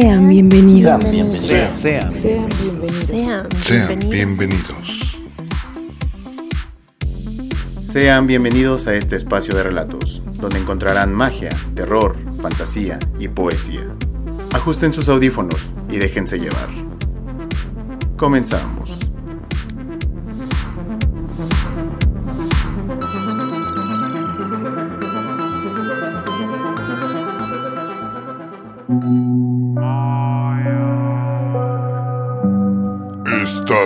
[0.00, 1.02] Sean bienvenidos.
[1.02, 1.28] Sean
[2.08, 2.94] Sean bienvenidos.
[2.94, 5.18] Sean Sean bienvenidos.
[7.82, 13.92] Sean bienvenidos a este espacio de relatos, donde encontrarán magia, terror, fantasía y poesía.
[14.52, 16.68] Ajusten sus audífonos y déjense llevar.
[18.16, 18.97] Comenzamos.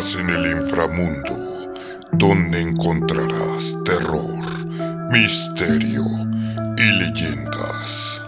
[0.03, 1.71] En el inframundo,
[2.11, 4.67] donde encontrarás terror,
[5.13, 6.05] misterio
[6.77, 8.22] y leyendas.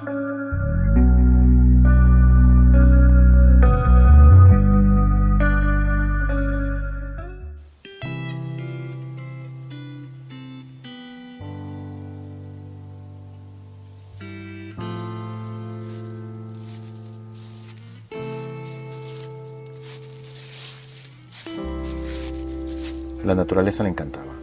[23.24, 24.34] La naturaleza le encantaba,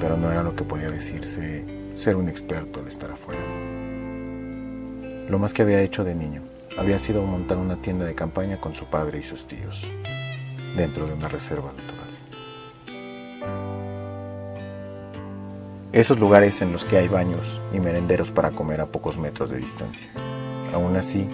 [0.00, 3.40] pero no era lo que podía decirse ser un experto al estar afuera.
[5.28, 6.42] Lo más que había hecho de niño
[6.76, 9.86] había sido montar una tienda de campaña con su padre y sus tíos,
[10.76, 11.94] dentro de una reserva natural.
[15.92, 19.58] Esos lugares en los que hay baños y merenderos para comer a pocos metros de
[19.58, 20.10] distancia.
[20.72, 21.24] Aún así,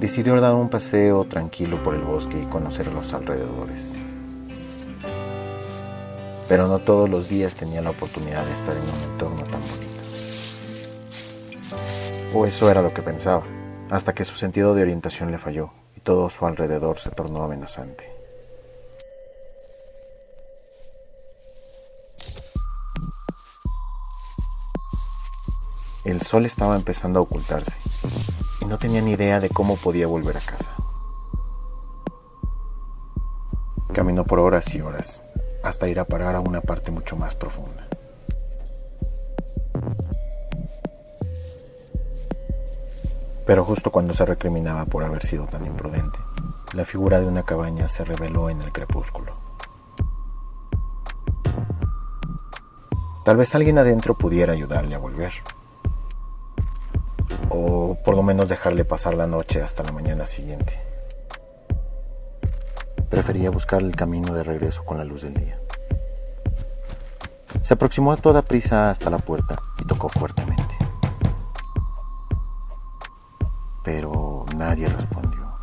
[0.00, 3.94] decidió dar un paseo tranquilo por el bosque y conocer los alrededores
[6.50, 10.00] pero no todos los días tenía la oportunidad de estar en un entorno tan bonito.
[12.34, 13.44] O eso era lo que pensaba,
[13.88, 18.04] hasta que su sentido de orientación le falló y todo su alrededor se tornó amenazante.
[26.02, 27.76] El sol estaba empezando a ocultarse
[28.60, 30.72] y no tenía ni idea de cómo podía volver a casa.
[33.94, 35.22] Caminó por horas y horas
[35.62, 37.86] hasta ir a parar a una parte mucho más profunda.
[43.46, 46.18] Pero justo cuando se recriminaba por haber sido tan imprudente,
[46.72, 49.34] la figura de una cabaña se reveló en el crepúsculo.
[53.24, 55.32] Tal vez alguien adentro pudiera ayudarle a volver.
[57.48, 60.89] O por lo menos dejarle pasar la noche hasta la mañana siguiente.
[63.10, 65.60] Prefería buscar el camino de regreso con la luz del día.
[67.60, 70.76] Se aproximó a toda prisa hasta la puerta y tocó fuertemente.
[73.82, 75.58] Pero nadie respondió.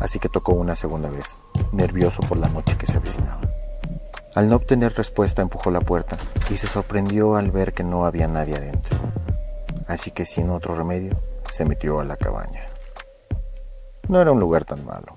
[0.00, 3.40] Así que tocó una segunda vez, nervioso por la noche que se avecinaba.
[4.34, 6.16] Al no obtener respuesta empujó la puerta
[6.50, 8.98] y se sorprendió al ver que no había nadie adentro.
[9.86, 11.16] Así que sin otro remedio,
[11.48, 12.66] se metió a la cabaña.
[14.08, 15.13] No era un lugar tan malo.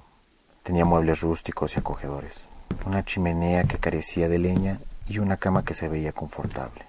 [0.67, 2.49] Tenía muebles rústicos y acogedores,
[2.85, 6.85] una chimenea que carecía de leña y una cama que se veía confortable.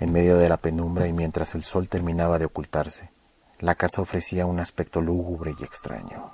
[0.00, 3.10] En medio de la penumbra y mientras el sol terminaba de ocultarse,
[3.58, 6.30] la casa ofrecía un aspecto lúgubre y extraño.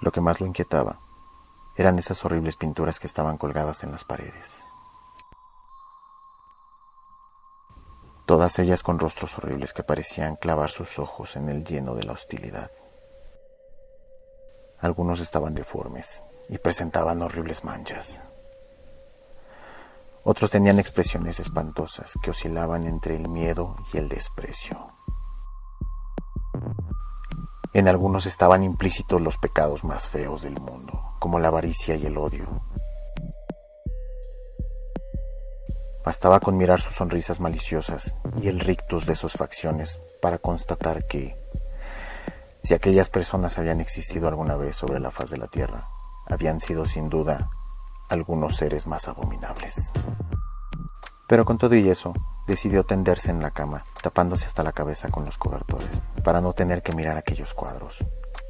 [0.00, 0.98] Lo que más lo inquietaba
[1.76, 4.66] eran esas horribles pinturas que estaban colgadas en las paredes.
[8.26, 12.14] Todas ellas con rostros horribles que parecían clavar sus ojos en el lleno de la
[12.14, 12.72] hostilidad.
[14.80, 18.22] Algunos estaban deformes y presentaban horribles manchas.
[20.22, 24.92] Otros tenían expresiones espantosas que oscilaban entre el miedo y el desprecio.
[27.72, 32.16] En algunos estaban implícitos los pecados más feos del mundo, como la avaricia y el
[32.16, 32.46] odio.
[36.04, 41.36] Bastaba con mirar sus sonrisas maliciosas y el rictus de sus facciones para constatar que,
[42.62, 45.88] si aquellas personas habían existido alguna vez sobre la faz de la Tierra,
[46.26, 47.50] habían sido sin duda
[48.08, 49.92] algunos seres más abominables.
[51.28, 52.14] Pero con todo y eso,
[52.46, 56.82] decidió tenderse en la cama, tapándose hasta la cabeza con los cobertores, para no tener
[56.82, 57.98] que mirar aquellos cuadros.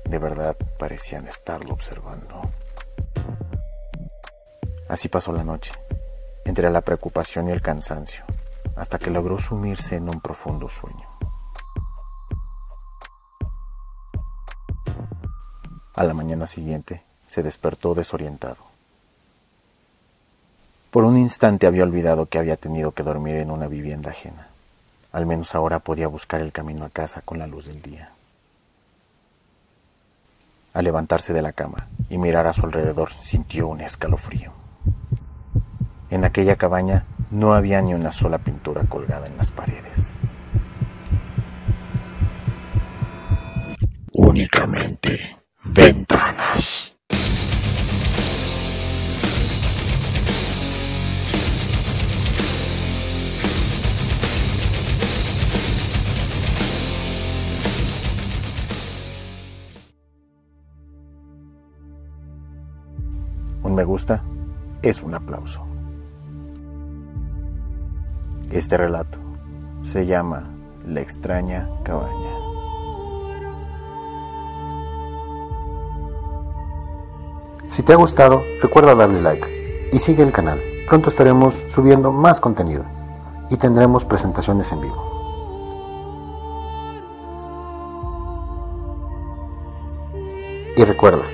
[0.05, 2.41] De verdad parecían estarlo observando.
[4.89, 5.73] Así pasó la noche,
[6.45, 8.25] entre la preocupación y el cansancio,
[8.77, 11.18] hasta que logró sumirse en un profundo sueño.
[15.99, 18.63] A la mañana siguiente se despertó desorientado.
[20.93, 24.47] Por un instante había olvidado que había tenido que dormir en una vivienda ajena.
[25.11, 28.13] Al menos ahora podía buscar el camino a casa con la luz del día.
[30.73, 34.53] Al levantarse de la cama y mirar a su alrededor sintió un escalofrío.
[36.11, 40.17] En aquella cabaña no había ni una sola pintura colgada en las paredes.
[44.13, 45.38] únicamente
[45.69, 46.95] ventanas.
[63.63, 64.23] Un me gusta
[64.83, 65.67] es un aplauso.
[68.51, 69.19] Este relato
[69.83, 70.49] se llama
[70.87, 72.28] La extraña cabaña.
[77.69, 80.61] Si te ha gustado, recuerda darle like y sigue el canal.
[80.89, 82.85] Pronto estaremos subiendo más contenido
[83.51, 85.19] y tendremos presentaciones en vivo.
[90.77, 91.25] Y recuerda,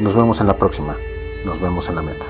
[0.00, 0.96] nos vemos en la próxima.
[1.44, 2.24] Nos vemos en la meta.